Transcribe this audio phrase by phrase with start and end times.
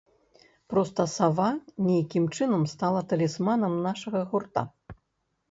[0.73, 1.49] Проста сава
[1.89, 4.67] нейкім чынам стала талісманам нашага гурта.